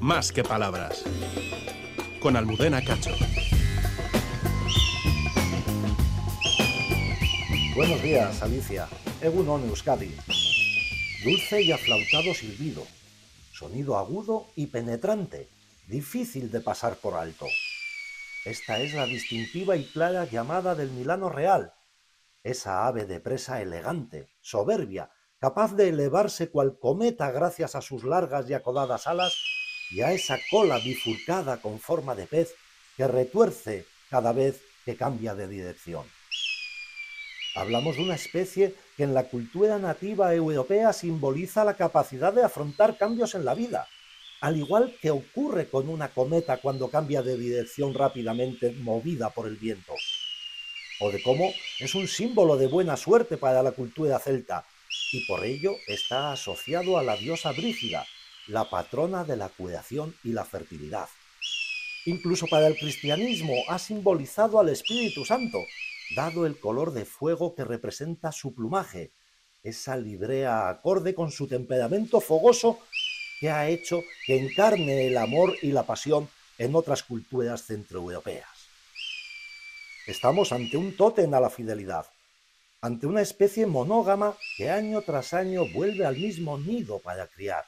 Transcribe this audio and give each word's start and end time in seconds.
Más 0.00 0.30
que 0.30 0.44
palabras. 0.44 1.04
Con 2.20 2.36
Almudena 2.36 2.84
Cacho. 2.84 3.10
Buenos 7.74 8.02
días, 8.02 8.42
Alicia. 8.42 8.88
Egunon 9.22 9.66
Euskadi. 9.68 10.14
Dulce 11.24 11.62
y 11.62 11.72
aflautado 11.72 12.34
silbido. 12.34 12.86
Sonido 13.52 13.96
agudo 13.96 14.46
y 14.54 14.66
penetrante, 14.66 15.48
difícil 15.88 16.50
de 16.50 16.60
pasar 16.60 16.96
por 16.96 17.14
alto. 17.14 17.46
Esta 18.44 18.78
es 18.78 18.92
la 18.92 19.06
distintiva 19.06 19.76
y 19.76 19.86
clara 19.86 20.26
llamada 20.26 20.74
del 20.74 20.90
Milano 20.90 21.30
Real, 21.30 21.72
esa 22.44 22.86
ave 22.86 23.06
de 23.06 23.18
presa 23.18 23.62
elegante, 23.62 24.28
soberbia, 24.42 25.10
capaz 25.40 25.74
de 25.74 25.88
elevarse 25.88 26.50
cual 26.50 26.78
cometa 26.78 27.30
gracias 27.30 27.74
a 27.74 27.80
sus 27.80 28.04
largas 28.04 28.48
y 28.50 28.54
acodadas 28.54 29.06
alas 29.06 29.55
y 29.90 30.00
a 30.00 30.12
esa 30.12 30.38
cola 30.50 30.78
bifurcada 30.78 31.58
con 31.58 31.80
forma 31.80 32.14
de 32.14 32.26
pez 32.26 32.54
que 32.96 33.06
retuerce 33.06 33.86
cada 34.10 34.32
vez 34.32 34.60
que 34.84 34.96
cambia 34.96 35.34
de 35.34 35.48
dirección. 35.48 36.04
Hablamos 37.54 37.96
de 37.96 38.02
una 38.02 38.14
especie 38.14 38.74
que 38.96 39.04
en 39.04 39.14
la 39.14 39.24
cultura 39.24 39.78
nativa 39.78 40.34
europea 40.34 40.92
simboliza 40.92 41.64
la 41.64 41.74
capacidad 41.74 42.32
de 42.32 42.42
afrontar 42.44 42.98
cambios 42.98 43.34
en 43.34 43.44
la 43.44 43.54
vida, 43.54 43.88
al 44.40 44.56
igual 44.56 44.94
que 45.00 45.10
ocurre 45.10 45.68
con 45.68 45.88
una 45.88 46.08
cometa 46.08 46.58
cuando 46.58 46.90
cambia 46.90 47.22
de 47.22 47.36
dirección 47.36 47.94
rápidamente 47.94 48.72
movida 48.72 49.30
por 49.30 49.46
el 49.46 49.56
viento, 49.56 49.94
o 51.00 51.10
de 51.10 51.22
cómo 51.22 51.52
es 51.78 51.94
un 51.94 52.06
símbolo 52.08 52.56
de 52.56 52.66
buena 52.66 52.96
suerte 52.96 53.38
para 53.38 53.62
la 53.62 53.72
cultura 53.72 54.18
celta, 54.18 54.66
y 55.12 55.26
por 55.26 55.44
ello 55.44 55.76
está 55.86 56.32
asociado 56.32 56.98
a 56.98 57.02
la 57.02 57.16
diosa 57.16 57.52
Brígida, 57.52 58.06
la 58.46 58.68
patrona 58.70 59.24
de 59.24 59.36
la 59.36 59.48
curación 59.48 60.14
y 60.22 60.32
la 60.32 60.44
fertilidad. 60.44 61.08
Incluso 62.04 62.46
para 62.46 62.68
el 62.68 62.76
cristianismo 62.76 63.54
ha 63.68 63.78
simbolizado 63.78 64.60
al 64.60 64.68
Espíritu 64.68 65.24
Santo, 65.24 65.58
dado 66.14 66.46
el 66.46 66.60
color 66.60 66.92
de 66.92 67.04
fuego 67.04 67.54
que 67.54 67.64
representa 67.64 68.30
su 68.30 68.54
plumaje, 68.54 69.12
esa 69.62 69.96
librea 69.96 70.68
acorde 70.68 71.14
con 71.14 71.32
su 71.32 71.48
temperamento 71.48 72.20
fogoso 72.20 72.78
que 73.40 73.50
ha 73.50 73.68
hecho 73.68 74.04
que 74.24 74.38
encarne 74.38 75.08
el 75.08 75.16
amor 75.16 75.56
y 75.62 75.72
la 75.72 75.82
pasión 75.82 76.28
en 76.58 76.74
otras 76.76 77.02
culturas 77.02 77.64
centroeuropeas. 77.64 78.48
Estamos 80.06 80.52
ante 80.52 80.76
un 80.76 80.96
tótem 80.96 81.34
a 81.34 81.40
la 81.40 81.50
fidelidad, 81.50 82.06
ante 82.80 83.08
una 83.08 83.22
especie 83.22 83.66
monógama 83.66 84.36
que 84.56 84.70
año 84.70 85.02
tras 85.02 85.34
año 85.34 85.64
vuelve 85.74 86.06
al 86.06 86.16
mismo 86.16 86.56
nido 86.56 87.00
para 87.00 87.26
criar, 87.26 87.64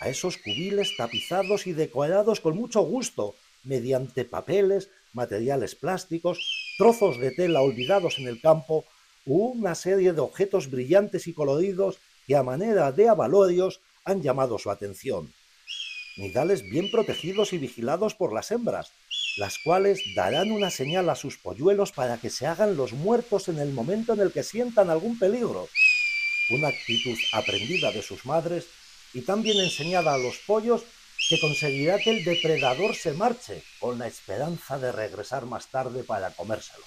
a 0.00 0.08
esos 0.08 0.38
cubiles 0.38 0.96
tapizados 0.96 1.66
y 1.66 1.72
decorados 1.72 2.40
con 2.40 2.56
mucho 2.56 2.80
gusto, 2.80 3.36
mediante 3.62 4.24
papeles, 4.24 4.88
materiales 5.12 5.74
plásticos, 5.74 6.74
trozos 6.78 7.18
de 7.18 7.30
tela 7.32 7.60
olvidados 7.60 8.18
en 8.18 8.26
el 8.26 8.40
campo 8.40 8.84
una 9.26 9.74
serie 9.74 10.12
de 10.12 10.20
objetos 10.20 10.70
brillantes 10.70 11.26
y 11.26 11.34
coloridos 11.34 11.98
que 12.26 12.36
a 12.36 12.42
manera 12.42 12.90
de 12.90 13.08
avalorios 13.08 13.80
han 14.04 14.22
llamado 14.22 14.58
su 14.58 14.70
atención. 14.70 15.32
Nidales 16.16 16.62
bien 16.62 16.90
protegidos 16.90 17.52
y 17.52 17.58
vigilados 17.58 18.14
por 18.14 18.32
las 18.32 18.50
hembras, 18.50 18.92
las 19.36 19.58
cuales 19.58 20.02
darán 20.14 20.50
una 20.50 20.70
señal 20.70 21.08
a 21.10 21.14
sus 21.14 21.36
polluelos 21.36 21.92
para 21.92 22.18
que 22.18 22.30
se 22.30 22.46
hagan 22.46 22.76
los 22.76 22.92
muertos 22.92 23.48
en 23.48 23.58
el 23.58 23.72
momento 23.72 24.14
en 24.14 24.20
el 24.20 24.32
que 24.32 24.42
sientan 24.42 24.90
algún 24.90 25.18
peligro. 25.18 25.68
Una 26.50 26.68
actitud 26.68 27.16
aprendida 27.32 27.92
de 27.92 28.02
sus 28.02 28.26
madres 28.26 28.66
y 29.12 29.22
tan 29.22 29.42
bien 29.42 29.58
enseñada 29.58 30.14
a 30.14 30.18
los 30.18 30.38
pollos 30.46 30.82
que 31.28 31.38
conseguirá 31.38 31.98
que 31.98 32.10
el 32.10 32.24
depredador 32.24 32.94
se 32.94 33.12
marche 33.12 33.62
con 33.78 33.98
la 33.98 34.06
esperanza 34.06 34.78
de 34.78 34.92
regresar 34.92 35.46
más 35.46 35.68
tarde 35.68 36.04
para 36.04 36.30
comérselo. 36.30 36.84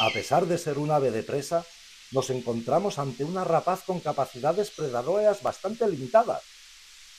A 0.00 0.10
pesar 0.10 0.46
de 0.46 0.56
ser 0.56 0.78
un 0.78 0.90
ave 0.90 1.10
de 1.10 1.22
presa, 1.22 1.64
nos 2.12 2.30
encontramos 2.30 2.98
ante 2.98 3.24
una 3.24 3.44
rapaz 3.44 3.82
con 3.84 4.00
capacidades 4.00 4.70
predadoras 4.70 5.42
bastante 5.42 5.88
limitadas. 5.88 6.42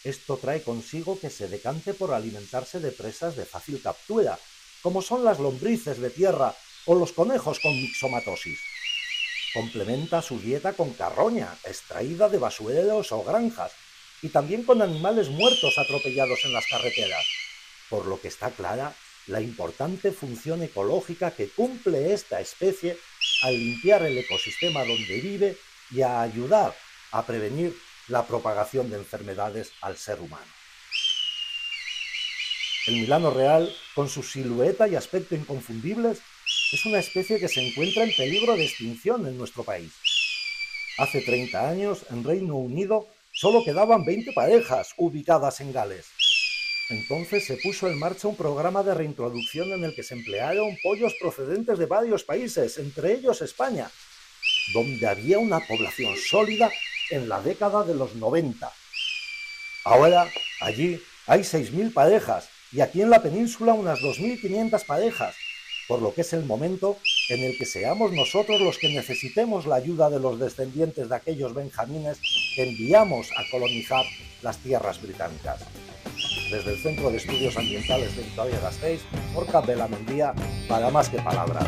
Esto 0.04 0.38
trae 0.38 0.64
consigo 0.64 1.20
que 1.20 1.30
se 1.30 1.48
decante 1.48 1.94
por 1.94 2.14
alimentarse 2.14 2.80
de 2.80 2.92
presas 2.92 3.36
de 3.36 3.46
fácil 3.46 3.82
captura, 3.82 4.40
como 4.82 5.02
son 5.02 5.24
las 5.24 5.40
lombrices 5.40 6.00
de 6.00 6.10
tierra 6.10 6.56
o 6.86 6.96
los 6.96 7.12
conejos 7.12 7.60
con 7.60 7.72
mixomatosis. 7.72 8.60
Complementa 9.54 10.22
su 10.22 10.40
dieta 10.40 10.74
con 10.74 10.94
carroña, 10.94 11.56
extraída 11.66 12.30
de 12.30 12.38
basureros 12.38 13.12
o 13.12 13.24
granjas, 13.24 13.74
y 14.22 14.30
también 14.30 14.64
con 14.64 14.82
animales 14.82 15.30
muertos 15.30 15.78
atropellados 15.78 16.40
en 16.46 16.54
las 16.54 16.66
carreteras, 16.68 17.26
por 17.90 18.06
lo 18.06 18.22
que 18.22 18.28
está 18.28 18.52
clara 18.52 18.96
la 19.28 19.42
importante 19.42 20.12
función 20.12 20.64
ecológica 20.64 21.32
que 21.32 21.50
cumple 21.50 22.14
esta 22.14 22.40
especie 22.40 22.98
al 23.44 23.58
limpiar 23.58 24.04
el 24.04 24.18
ecosistema 24.18 24.86
donde 24.86 25.22
vive 25.22 25.58
y 25.92 26.02
a 26.02 26.22
ayudar 26.22 26.76
a 27.12 27.26
prevenir 27.26 27.76
la 28.08 28.26
propagación 28.26 28.90
de 28.90 28.98
enfermedades 28.98 29.72
al 29.82 29.98
ser 29.98 30.20
humano. 30.20 30.52
El 32.88 32.96
Milano 32.96 33.32
Real, 33.32 33.74
con 33.94 34.10
su 34.10 34.24
silueta 34.24 34.88
y 34.88 34.96
aspecto 34.96 35.36
inconfundibles, 35.36 36.22
es 36.72 36.86
una 36.86 37.00
especie 37.00 37.40
que 37.40 37.48
se 37.48 37.68
encuentra 37.68 38.04
en 38.04 38.14
peligro 38.16 38.56
de 38.56 38.66
extinción 38.66 39.28
en 39.28 39.38
nuestro 39.38 39.64
país. 39.64 39.92
Hace 40.98 41.22
30 41.22 41.70
años, 41.70 42.06
en 42.10 42.24
Reino 42.24 42.56
Unido, 42.56 43.08
solo 43.34 43.64
quedaban 43.64 44.06
20 44.06 44.34
parejas 44.34 44.94
ubicadas 44.98 45.60
en 45.62 45.74
Gales. 45.74 46.08
Entonces 46.90 47.46
se 47.46 47.58
puso 47.58 47.88
en 47.88 47.98
marcha 47.98 48.28
un 48.28 48.36
programa 48.36 48.84
de 48.84 48.94
reintroducción 48.94 49.72
en 49.72 49.84
el 49.84 49.96
que 49.96 50.04
se 50.04 50.14
emplearon 50.14 50.78
pollos 50.84 51.16
procedentes 51.20 51.80
de 51.80 51.86
varios 51.86 52.24
países, 52.24 52.78
entre 52.78 53.14
ellos 53.14 53.42
España, 53.42 53.90
donde 54.74 55.08
había 55.08 55.40
una 55.40 55.60
población 55.62 56.16
sólida 56.18 56.70
en 57.10 57.30
la 57.30 57.42
década 57.42 57.84
de 57.84 57.96
los 57.96 58.16
90. 58.16 58.72
Ahora, 59.86 60.30
allí 60.60 61.02
hay 61.28 61.42
6.000 61.42 61.94
parejas 61.94 62.50
y 62.72 62.82
aquí 62.82 63.02
en 63.02 63.10
la 63.10 63.22
península 63.22 63.74
unas 63.74 64.00
2.500 64.00 64.86
parejas, 64.86 65.36
por 65.92 66.02
lo 66.02 66.14
que 66.14 66.22
es 66.22 66.32
el 66.32 66.46
momento 66.46 66.96
en 67.28 67.44
el 67.44 67.58
que 67.58 67.66
seamos 67.66 68.14
nosotros 68.14 68.62
los 68.62 68.78
que 68.78 68.88
necesitemos 68.94 69.66
la 69.66 69.76
ayuda 69.76 70.10
de 70.10 70.22
los 70.22 70.40
descendientes 70.40 71.10
de 71.10 71.16
aquellos 71.18 71.54
benjamines 71.54 72.18
que 72.56 72.64
enviamos 72.64 73.28
a 73.36 73.44
colonizar 73.52 74.06
las 74.42 74.58
tierras 74.60 75.02
británicas. 75.02 75.60
Desde 76.50 76.76
el 76.76 76.82
Centro 76.82 77.12
de 77.12 77.18
Estudios 77.18 77.58
Ambientales 77.58 78.16
de 78.16 78.24
Victoria 78.24 78.62
Gasteiz, 78.62 79.02
por 79.36 79.46
Mendía, 79.90 80.34
para 80.70 80.90
más 80.92 81.10
que 81.10 81.18
palabras. 81.18 81.68